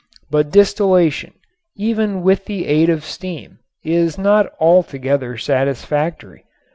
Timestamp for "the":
2.45-2.65